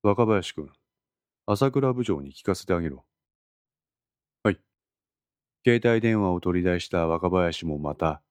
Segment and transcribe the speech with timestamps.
[0.00, 0.70] 若林君、
[1.44, 3.04] 朝倉部長に聞かせてあげろ。
[4.44, 4.60] はい。
[5.66, 8.22] 携帯電話を取り出した若林もまた、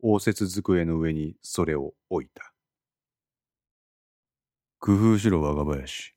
[0.00, 2.54] 応接机の上にそれを置いた。
[4.78, 6.14] 工夫しろ若林。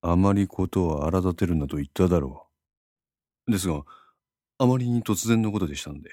[0.00, 2.48] あまりことを荒立てるなと言っただろ
[3.46, 3.52] う。
[3.52, 3.84] ですが、
[4.56, 6.08] あまりに突然のことでしたんで。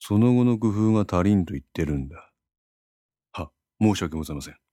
[0.00, 2.32] その後の工夫が足りんと言ってるんだ。
[3.32, 3.50] は、
[3.82, 4.65] 申し訳ございません。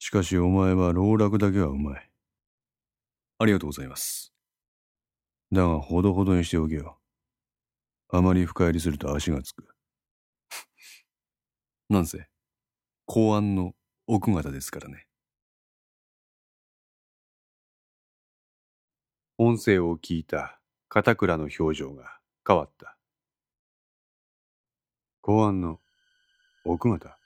[0.00, 2.10] しかしお前は老落だけはうまい。
[3.38, 4.32] ありがとうございます。
[5.52, 6.98] だが、ほどほどにしておけよ。
[8.08, 9.68] あまり深入りすると足がつく。
[11.90, 12.30] なんせ、
[13.04, 13.74] 公安の
[14.06, 15.06] 奥方ですからね。
[19.36, 22.96] 音声を聞いた片倉の表情が変わった。
[25.20, 25.78] 公安の
[26.64, 27.19] 奥方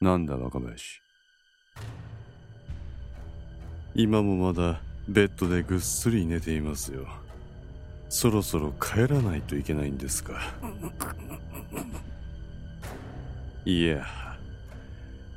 [0.00, 1.00] なんだ若林。
[3.94, 7.06] 今もまだベッドでぐっすり寝ていますよ。
[8.10, 10.38] そろそろ帰らないといけないんですか。
[13.64, 14.06] いや、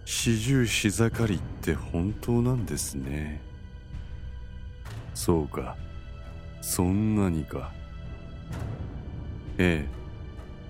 [0.04, 3.42] 四十四盛りって本当なんですね。
[5.14, 5.78] そうか、
[6.60, 7.72] そんなにか。
[9.58, 9.90] ええ、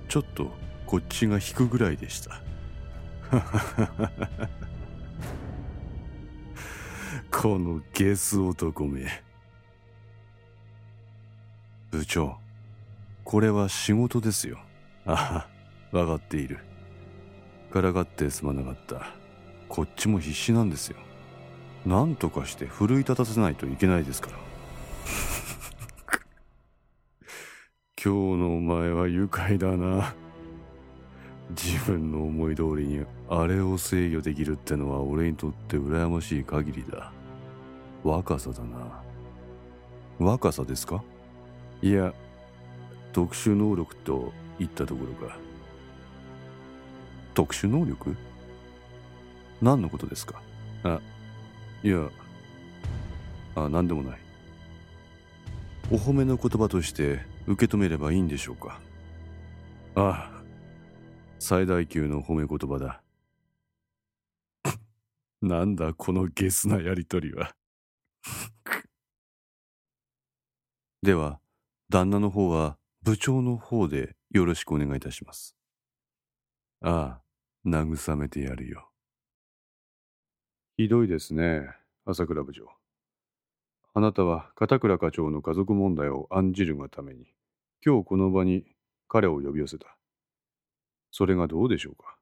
[0.08, 0.52] ちょっと
[0.86, 2.40] こっちが引くぐらいでした。
[7.32, 9.06] このゲス男め。
[11.92, 12.38] 部長、
[13.24, 14.60] これは仕事ですよ。
[15.06, 15.48] あ
[15.94, 16.60] あ、わかっている。
[17.72, 19.14] からがってすまなかった。
[19.68, 20.98] こっちも必死なんですよ。
[21.86, 24.38] なんとかして奮い立たせないといけないですから。
[28.02, 30.16] 今日のお前は愉快だな。
[31.52, 37.12] 自分の思い通りにあれを制御できるってのは俺にとって羨ましい限りだ。
[38.04, 39.02] 若さだな。
[40.20, 41.04] 若さですか？
[41.82, 42.14] いや、
[43.14, 45.38] 特殊能力と言ったところか。
[47.34, 48.16] 特殊能力？
[49.62, 50.42] 何のことですか？
[50.84, 51.00] あ、
[51.84, 52.10] いや、
[53.56, 54.20] あ、何でもない。
[55.92, 58.80] お褒めの言葉として受け止めればいいんでしょうか？
[59.96, 60.39] ああ、
[61.42, 63.02] 最大級の褒め言葉だ。
[65.42, 67.56] なんだこのゲスなやりとりは
[71.02, 71.40] では、
[71.88, 75.56] 旦那の方は部長の方でよろしくお願いいたします。
[76.82, 77.24] ああ、
[77.66, 78.92] 慰めてやるよ。
[80.76, 81.74] ひどいですね、
[82.04, 82.70] 朝倉部長。
[83.94, 87.34] あなたは片倉課長の家族問題を案じるがために、
[87.84, 88.66] 今日この場に
[89.08, 89.99] 彼を呼び寄せた。
[91.12, 92.18] それがどうでしょうか？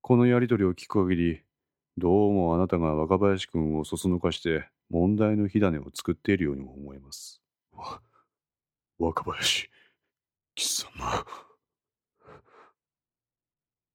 [0.00, 1.42] このやりとりを聞く限り、
[1.98, 7.42] どうもあなたが若林君をそそのかして問題の火種を作っているようにも思えます。
[7.72, 8.00] わ、
[8.98, 9.68] 若林、
[10.54, 11.24] 貴様。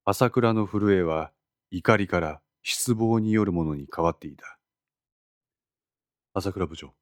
[0.03, 1.31] 朝倉の震えは
[1.69, 4.57] 怒りから失望によるものに変わっていた。
[6.33, 6.93] 朝倉部長、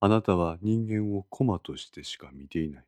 [0.00, 2.84] あなたは人間を駒としてしか見ていない。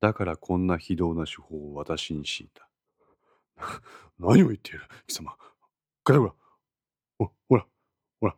[0.00, 2.68] だからこんな非道な手法を私に敷いた。
[4.18, 5.36] 何を言っている、貴様。
[6.04, 6.34] 片倉、
[7.18, 7.66] ほ、ほら、
[8.20, 8.36] ほら、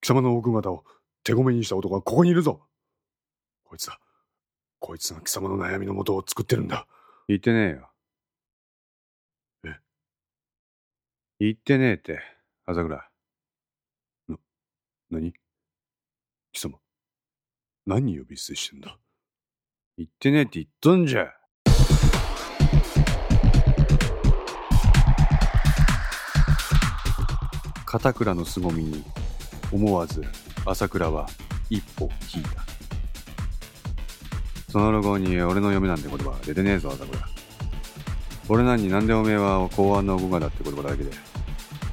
[0.00, 0.84] 貴様の奥方を
[1.24, 2.66] 手ごめにした男がここにいるぞ。
[3.64, 4.00] こいつだ。
[4.78, 6.86] こいつが貴様の悩みのもとを作ってるんだ。
[7.28, 7.90] 言ってねえよ。
[11.38, 12.18] 言ってねえって、
[12.64, 13.10] 朝倉。
[14.28, 14.38] な、
[15.10, 15.34] 何？
[16.52, 16.78] 貴様、
[17.84, 18.98] 何呼び捨てしてんだ？
[19.98, 21.32] 言ってねえって言っとんじゃ。
[27.86, 29.02] 片倉の凄みに
[29.72, 30.22] 思わず
[30.66, 31.26] 朝倉は
[31.70, 32.62] 一歩引いた
[34.70, 37.18] そのロゴに俺の嫁なんて言葉出てねえぞ朝倉
[38.50, 41.10] 俺なんになんでおめえは公安の部下だって言葉だけで、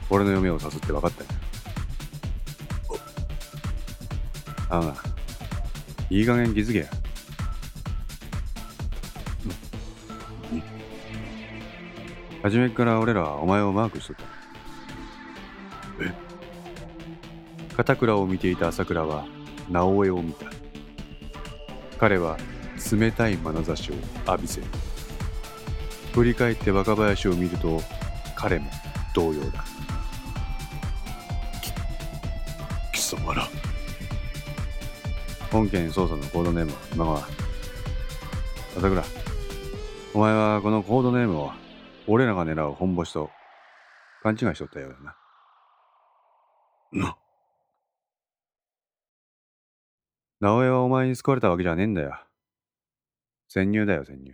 [0.09, 1.33] 俺の嫁を誘って分かったんや。
[4.69, 4.95] ああ、
[6.09, 7.02] いい加減気づけや。
[12.43, 14.23] 初めから俺らはお前をマークしとった。
[16.03, 16.13] え？
[17.75, 19.25] 片倉を見ていた朝倉は
[19.69, 20.45] 直江を見た。
[21.97, 22.37] 彼は
[22.91, 23.93] 冷たい眼差しを
[24.27, 24.67] 浴びせる。
[26.13, 27.81] 振り返って若林を見ると
[28.35, 28.69] 彼も
[29.15, 29.65] 同様だ
[32.93, 33.47] 貴様ら
[35.51, 37.19] 本件捜査のコードネーム今川
[38.77, 39.03] 朝倉
[40.13, 41.51] お前はこのコードネームを
[42.05, 43.31] 俺らが狙う本ボシと
[44.21, 45.15] 勘違いしとったようだな。
[46.91, 47.17] な、
[50.39, 52.19] 直江はお前に救われたわけじゃねえんだよ。
[53.47, 54.33] 潜入だよ、潜入。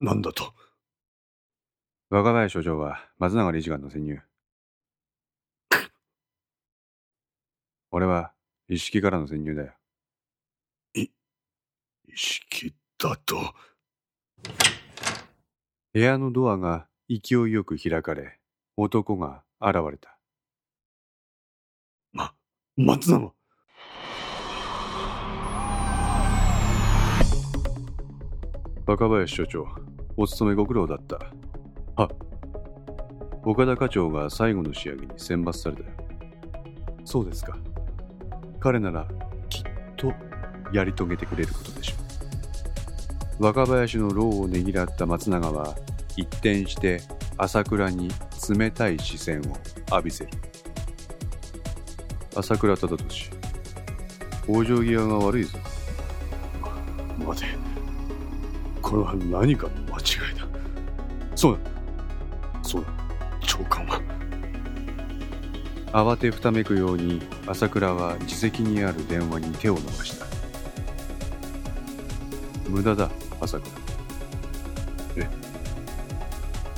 [0.00, 0.52] なんだと？
[2.10, 4.20] 若林所長は松永理事官の潜入。
[7.90, 8.32] 俺は
[8.68, 9.72] 一式からの潜入だよ。
[10.94, 11.10] 意
[12.14, 13.54] 識だと？
[15.94, 18.38] 部屋のドアが勢いよく開かれ、
[18.78, 20.16] 男が現れた。
[22.12, 22.32] ま、
[22.78, 23.34] 松永。
[28.86, 29.66] 若林所長、
[30.16, 31.16] お勤めご苦労だった。
[31.94, 32.10] は、
[33.44, 35.88] 岡田課長が最後の仕上げに選抜されたよ。
[37.04, 37.58] そうですか。
[38.60, 39.06] 彼なら
[39.50, 39.62] きっ
[39.98, 40.10] と
[40.72, 42.01] やり遂げてくれることでしょう。
[43.38, 45.76] 若林の労をねぎらった松永は
[46.16, 47.00] 一転して
[47.36, 48.10] 朝倉に
[48.48, 49.44] 冷たい視線を
[49.90, 50.30] 浴びせる。
[52.36, 53.30] 朝倉忠俊、
[54.46, 55.58] 往生際が悪いぞ。
[57.18, 57.48] 待て。
[58.80, 60.46] これは何かの間違いだ。
[61.34, 61.70] そうだ。
[62.62, 62.88] そうだ。
[63.40, 64.00] 長官は。
[65.92, 70.24] 慌てふためくように朝倉は自席にある電話に手を伸ばした
[72.66, 73.10] 無駄だ
[73.42, 73.72] 朝倉
[75.16, 75.28] え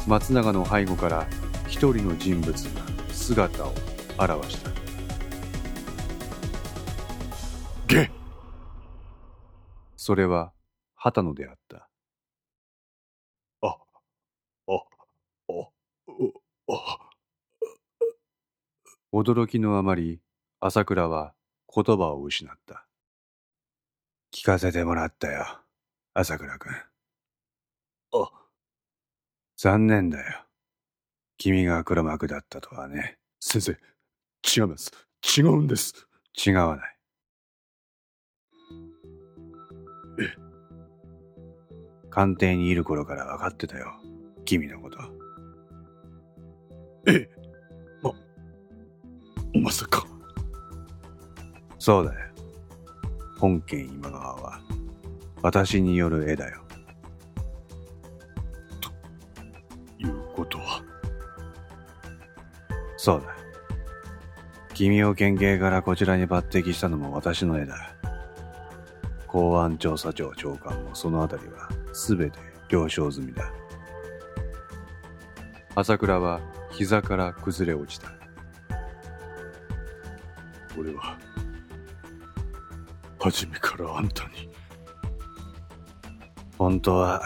[0.06, 1.26] 松永の背後から
[1.66, 2.82] 一人の人物が
[3.12, 4.70] 姿を現した。
[7.86, 8.10] ゲ
[9.96, 10.52] それは
[10.94, 11.88] 畑野であった。
[13.60, 13.76] あ、あ、
[14.68, 14.78] あ、
[16.68, 16.98] あ、
[19.12, 20.20] 驚きのあまり
[20.60, 21.34] 朝倉は
[21.74, 22.86] 言葉を失った。
[24.32, 25.63] 聞かせてもらったよ
[26.16, 26.72] 朝倉君。
[28.12, 28.30] あ、
[29.56, 30.44] 残念だよ。
[31.38, 33.18] 君が黒幕だったとはね。
[33.40, 33.72] 先生、
[34.62, 34.92] 違います。
[35.36, 36.06] 違うんです。
[36.46, 36.96] 違わない。
[40.20, 40.36] え。
[42.10, 43.92] 官邸にいる頃から分かってたよ。
[44.44, 44.98] 君のこと。
[47.08, 47.30] ええ。
[48.00, 48.12] ま、
[49.62, 50.06] まさか。
[51.80, 52.30] そうだよ。
[53.36, 54.60] 本件今川は
[55.44, 56.62] 私による絵だよ
[59.98, 60.82] いうことは？
[62.96, 63.26] そうだ
[64.72, 67.94] 君を県警からこちらに抜擢したのも私の絵だ
[69.26, 72.38] 公安調査庁長官もそのあたりは全て
[72.70, 73.52] 了承済みだ
[75.74, 76.40] 朝倉は
[76.70, 78.10] 膝から崩れ落ちた
[80.78, 81.18] 俺は、
[83.20, 84.53] 初めからあんたに。
[86.58, 87.22] 本当は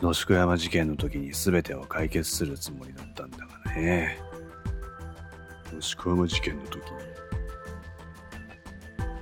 [0.00, 4.18] 野宿山事件の時に全てを解決するつもりだったんだがね。
[5.96, 6.90] 鹿山事件の時に。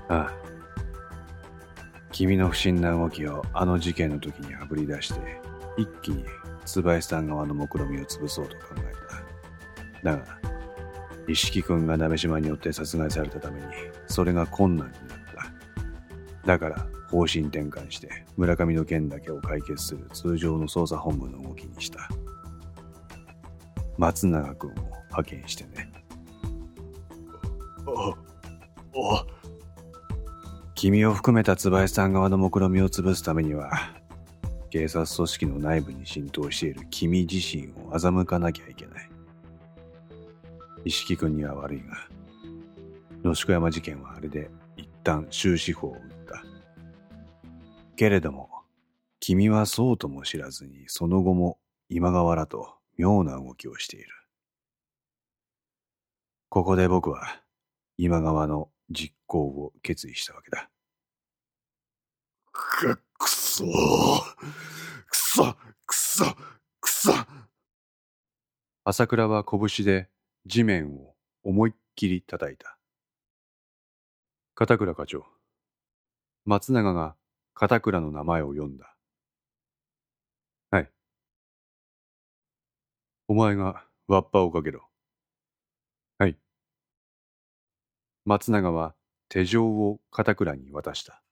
[0.08, 0.32] ああ。
[2.12, 5.20] 君の不審な動きをあの事件の時にあぶり出して
[5.76, 6.24] 一気に
[6.64, 10.10] 椿さん側の目論見を潰そうと考えた。
[10.12, 10.38] だが
[11.26, 13.66] 一色君が鍋島によって殺害されたために
[14.06, 15.18] それが困難になっ
[16.42, 16.46] た。
[16.46, 22.08] だから方針転換して村上の件だけを解決する通常の捜査本部の動きにした。
[23.96, 25.92] 松永君を派遣してね。
[27.86, 29.26] あ、あ、
[30.74, 33.70] 君を含めた椿さん側の目論見を潰すためには
[34.70, 39.08] 警察組織の内部に浸透している君自身を欺かなきゃいけない。
[40.84, 42.08] 石木君には悪いが
[43.22, 46.13] 野宿山事件はあれで一旦終止符を打
[47.96, 48.50] けれども
[49.20, 51.58] 君はそうとも知らずにその後も
[51.88, 54.08] 今川らと妙な動きをしている
[56.48, 57.40] ここで僕は
[57.96, 60.68] 今川の実行を決意したわけだ
[62.54, 63.68] く、くそー。
[65.06, 66.24] くそ、くそ、
[66.80, 67.12] くそ。
[68.84, 70.08] 朝倉は拳で
[70.46, 72.78] 地面を思いっきり叩いた。
[74.54, 75.24] 片倉課長。
[76.44, 77.16] 松永が
[77.54, 78.94] 片倉の名前を呼んだ。
[80.70, 80.90] はい。
[83.28, 84.88] お前がわっぱをかけろ。
[86.18, 86.36] はい。
[88.24, 88.94] 松永は
[89.28, 91.22] 手錠を片倉に渡した。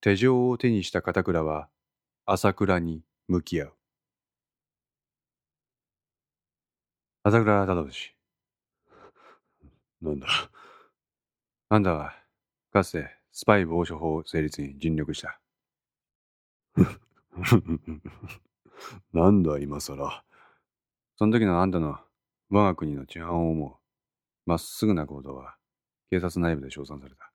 [0.00, 1.68] 手錠を手にした片倉は
[2.24, 3.72] 朝倉に向き合う。
[7.24, 8.14] 朝倉忠俊。
[10.00, 10.28] なんだ？
[11.68, 12.14] あんたは、
[12.72, 15.38] かつてスパイ防止法成立に尽力した。
[19.12, 20.24] なんだ今更。
[21.16, 21.98] その時のあんたの
[22.48, 23.72] 我が国の治安を思う。
[24.46, 25.56] まっすぐな行動は
[26.10, 27.30] 警察内部で称賛された。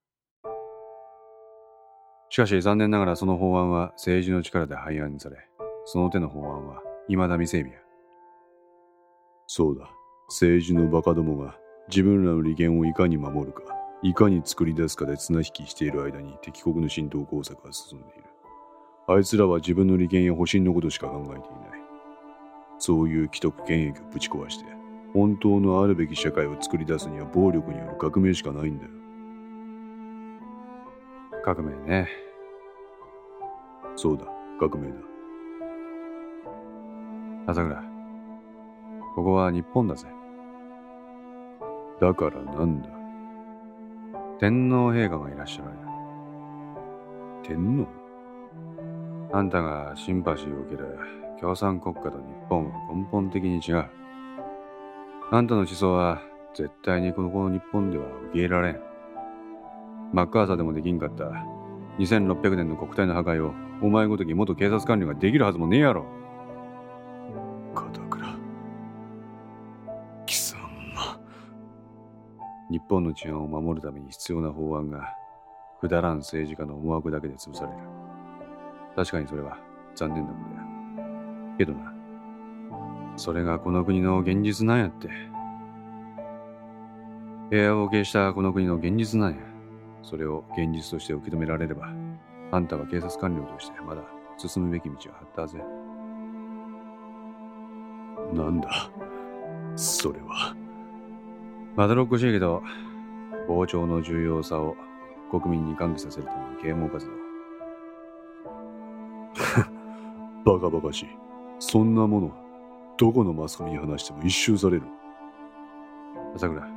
[2.32, 5.38] しかし残念ながらその法案は政治の力で廃案にされ、
[5.86, 7.80] その手の法案は未だ未整備や。
[9.46, 9.88] そうだ。
[10.30, 13.62] 政治のバカどもが自分らの利権をいかに守るか、
[14.04, 18.24] いかに作り出すかで綱引きしている間に敵国の浸透工作が進んでいる。
[19.08, 21.82] あいつらは自分の利権や保身のことしか考えていない。
[22.80, 24.66] そういう既得権益をぶち壊して、
[25.14, 28.92] 本当のあるべき社会を作り出すには暴力による革命しかないんだよ。
[31.44, 32.08] 革命ね。
[33.96, 34.26] そうだ、
[34.60, 34.96] 革命だ。
[37.48, 37.84] 朝倉、
[39.16, 40.08] ここは日本だぜ。
[42.00, 43.01] だからなんだ？
[44.42, 45.70] 天皇陛下がいらっしゃる。
[47.44, 47.88] 天皇？
[49.32, 50.98] あんたがシンパシーを受ける
[51.40, 53.86] 共産国家と日本は根本的に違う。
[55.30, 56.24] あんたの思想は
[56.56, 58.80] 絶対にこの日本では受け入れられん。
[60.12, 61.26] マッカーサーでもできんかった
[62.00, 66.04] 2600年の国体の破壊をお前ごとき元警察官僚ができるはずもねえやろ。
[72.72, 75.14] 日本の治安を守るために必要な法案が
[75.82, 77.78] くだらん政治家の思惑だけで潰される。
[78.96, 79.58] 確かにそれは
[79.94, 80.62] 残念なことだ。
[81.58, 81.94] けどな、
[83.18, 85.10] それがこの国の現実なんやって。
[87.50, 89.38] 平和を形したこの国の現実なんや。
[90.02, 91.90] それを現実として受け止められれば、
[92.52, 94.02] あんたは警察官僚としてまだ
[94.38, 95.64] 進むべき道はあったはずや。
[98.34, 98.90] なんだ、
[99.76, 100.56] それは。
[101.76, 102.62] まどろっこしいけど、
[103.48, 104.76] 傍聴の重要さを
[105.30, 107.12] 国民に喚起させるための啓蒙活動。
[110.60, 111.08] バカバカしい。
[111.60, 112.32] そんなもの、
[112.98, 114.84] どこのマスコミに話しても一周される。
[116.36, 116.68] 朝倉、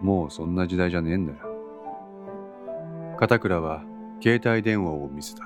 [0.00, 1.38] もうそんな時代じゃねえんだよ。
[3.18, 3.82] 片倉は
[4.22, 5.44] 携帯電話を見せた。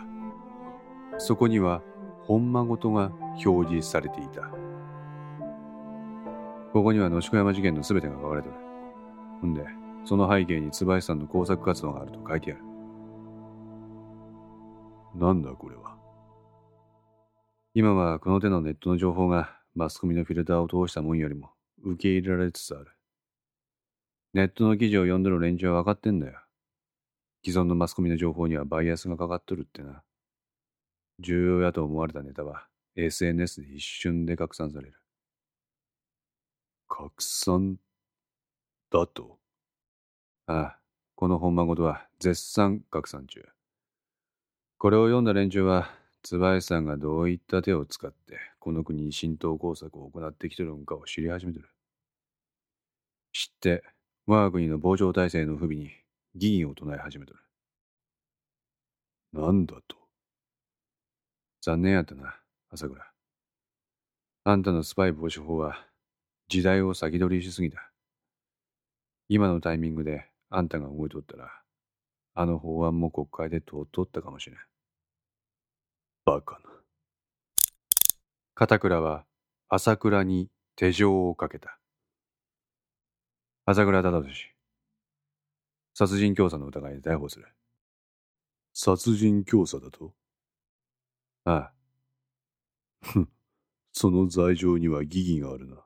[1.19, 1.83] そこには
[2.23, 3.11] 本間ごとが
[3.45, 4.43] 表示されていた。
[6.73, 8.55] ここには野宿山事件の全てが書かれてる。
[9.47, 9.65] んで、
[10.05, 12.63] その背景に椿さんの工作活動があると書いてある。
[15.15, 15.97] なんだこれは。
[17.75, 21.51] 今はこの手のネットの情報がマスコミのフィルターを通したもんよりも
[21.83, 22.87] 受け入れられつつある。
[24.33, 26.41] ネットの記事を読んでる連中は分かってんだよ。
[27.45, 30.03] 既存のマスコミの情報にはバイアスがかかっとるってな。
[31.21, 34.95] 重要やと思われたネタは SNS で一瞬で拡散される。
[36.89, 37.77] 拡散？
[38.95, 39.41] だと
[40.47, 40.79] ああ、
[41.17, 43.45] この本間ごとは絶賛拡散中。
[44.79, 45.91] これを読んだ連中は
[46.23, 51.69] 椿さんがどういった手を使ってこの国に浸透工作を行ってきてるのかを知り始めてる。
[53.33, 53.83] 知って
[54.29, 55.91] 我が国の防潮体制の不備に
[56.37, 57.41] 議員を唱え始めとる。
[59.33, 59.97] なんだと
[61.63, 62.37] 残念やったな、
[62.71, 63.05] 朝倉。
[64.45, 65.85] あんたのスパイ防止法は
[66.47, 67.94] 時代を先取りしすぎた。
[69.29, 71.51] 今のタイミングであんたが動いとったら、
[72.35, 74.59] あの法案も国会で通っとったかもしれん。
[76.25, 76.61] バカな。
[78.55, 79.25] 片倉は
[79.69, 81.79] 朝倉に手錠をかけた。
[83.67, 84.51] 朝倉忠俊。
[85.95, 87.47] 殺人教唆の疑いで逮捕する。
[88.73, 90.13] 殺人教唆だと？
[91.45, 91.73] ああ。
[93.01, 93.29] ふん、
[93.93, 95.77] その罪状には疑義があるな。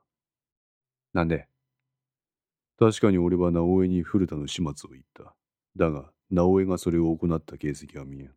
[1.13, 1.47] なんで？
[2.79, 5.35] 確かに俺は直江に古田の始末を言った。
[5.75, 8.33] だが、直江がそれを行った形跡は見えん。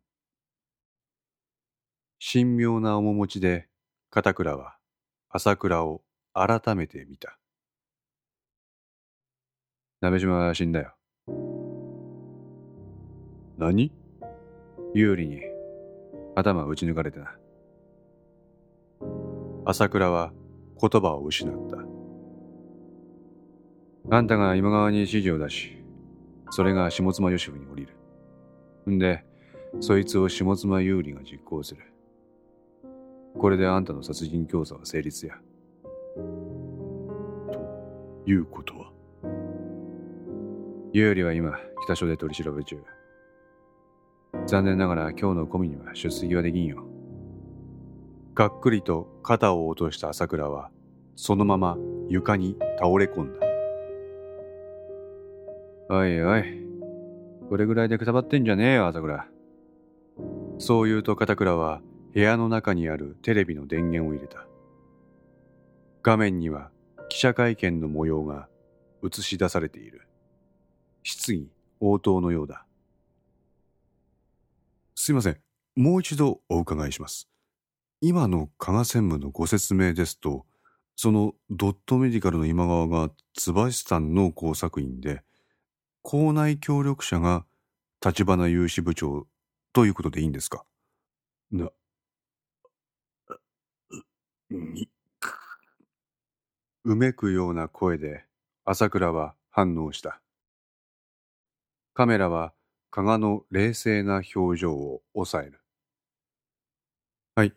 [2.19, 3.69] 神妙な面持ちで
[4.09, 4.77] 片倉は
[5.29, 7.39] 朝倉を改めて見た。
[10.01, 10.93] 鍋島は死んだよ。
[13.57, 13.93] 何？
[14.93, 15.41] 有利に
[16.35, 17.37] 頭を打ち抜かれてな。
[19.65, 20.33] 朝倉は
[20.81, 21.92] 言葉を失った。
[24.11, 25.77] あんたが今川に指示を出し、
[26.51, 27.93] それが下妻義夫に降りる。
[28.91, 29.23] んで、
[29.79, 31.81] そいつを下妻有利が実行する。
[33.37, 35.35] これであんたの殺人教唆は成立や。
[37.51, 37.59] と
[38.27, 38.91] いうことは？
[40.91, 42.77] 有利は今、北署で取り調べ中。
[44.45, 46.85] 残念ながら今日の込みには出席はできんよ。
[48.35, 50.69] がっくりと肩を落とした朝倉は、
[51.15, 51.77] そのまま
[52.09, 53.42] 床に倒れ込んだ。
[55.89, 56.43] おいおい、
[57.49, 59.27] これぐらいでくたばってんじゃねえよ、朝倉。
[60.57, 61.81] そう言うと片倉は
[62.13, 64.47] 部屋の中にあるテレビの電源を入れた。
[66.01, 66.71] 画面には
[67.09, 68.47] 記者会見の模様が
[69.03, 70.07] 映し出されている。
[71.03, 72.65] 質疑応答のようだ。
[74.95, 75.37] すいません。
[75.75, 77.27] もう一度お伺いします。
[77.99, 80.45] 今の加賀専務のご説明ですと、
[80.95, 85.23] そのドットメディカルの今川が椿さんの工作員で、
[86.03, 87.45] 校内協力者が
[88.05, 89.25] 立花有志部長
[89.71, 90.65] ということでいいんですか？
[91.51, 91.71] な、
[94.51, 94.89] に、
[96.83, 98.25] うめくような声で
[98.65, 100.19] 朝倉は反応した。
[101.93, 102.53] カメラは
[102.91, 105.61] 加賀の冷静な表情を抑える。
[107.35, 107.53] はい。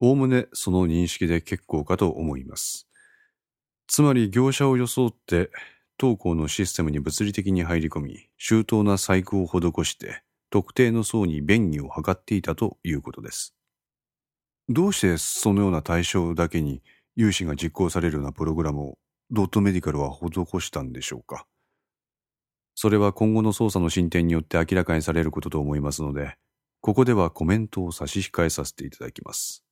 [0.00, 2.86] おおむねその認識で結構かと思います。
[3.86, 5.50] つまり業者を装って
[5.96, 13.54] 当校のシステムに物理的に入り込み、周到な細工を施して、特定の層に便宜を図っていたということです。
[14.68, 16.82] どうしてそのような対象だけに
[17.16, 18.98] 融資が実行されるようなプログラムを
[19.30, 21.46] ドットメディカルは施したんでしょうか？
[22.74, 26.36] それは今後の捜査の進展によって明らかにされることと思いますので、
[26.80, 29.64] ここではコメントを差し控えさせていただきます。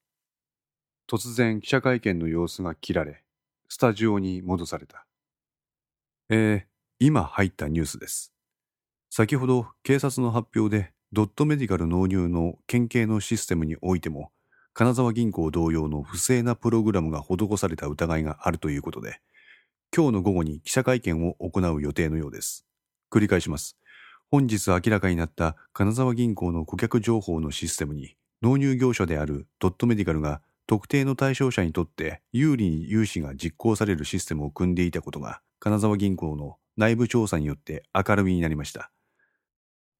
[1.11, 3.25] 突然記者会見の様子が切られ、
[3.69, 5.07] スタジオに戻された。
[6.29, 6.63] えー、
[6.99, 8.33] 今入ったニュースです。
[9.11, 14.33] 先ほど警察の発表でドットメディカル納入の県警のシステムにおいても
[14.73, 19.21] 金沢銀行同様の不正なプログラムが施された疑いがあるということで
[19.95, 22.65] 今日の午後に記者会見を行う予定のようです。
[23.11, 23.77] 繰り返します。
[24.31, 38.91] 本日明らかになった金沢銀行の顧客情報のシステムに納入業者であるドットメディカルが特定の対象者にとって有利に融資が実行されるシステムを組んでいたことが金沢銀行の内部調査によって明るみになりました。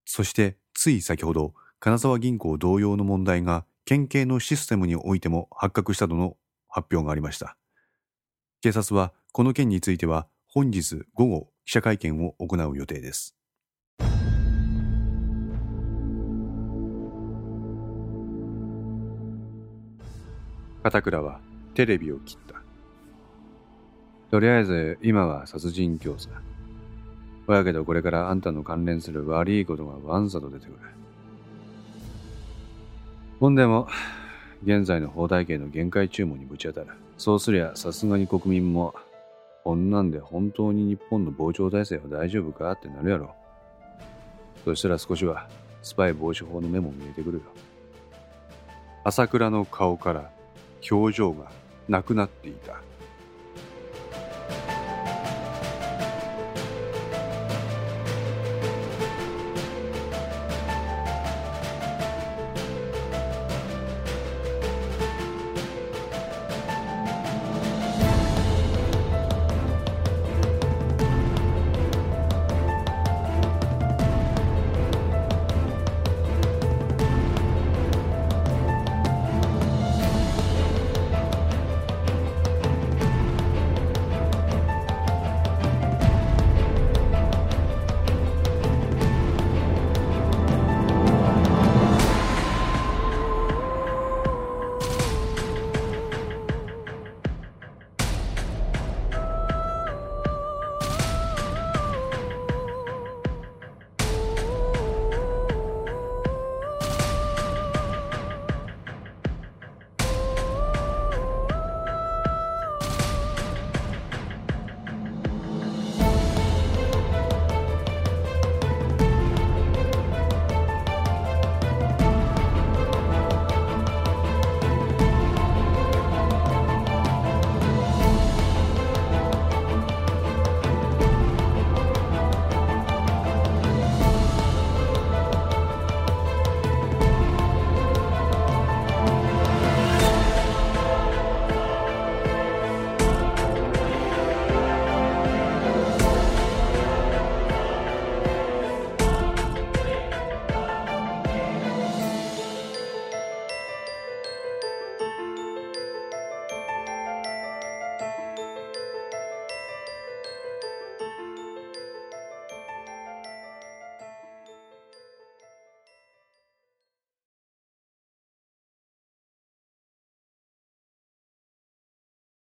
[0.05, 7.57] そしてつい先ほど金沢銀行同様の問題が県警のシステムにおいても発覚したとの発表がありました。
[8.61, 13.37] 警察はこの件については本日午後記者会見を行う予定です。
[20.83, 21.41] 片倉は
[21.75, 22.62] テレビを切った。
[24.33, 26.31] とりあえず今は殺人教唆。
[27.47, 30.79] ほやけどこれからあんたの関連する悪いことがわんさと出てくる。
[33.39, 33.89] ほんでも、
[34.65, 36.87] 現在の法体系の限界注文にぶち当たる。
[37.19, 38.95] そうすりゃさすがに国民も、
[39.65, 43.35] こんなんで本当に日本の防潮体制は大丈夫かってなるやろ。
[44.65, 45.47] そしたら少しは
[45.83, 47.43] スパイ防止法の目も見えてくるよ。
[49.05, 50.31] 朝倉の顔から
[50.91, 51.53] 表情が
[51.87, 52.81] なくなっていた。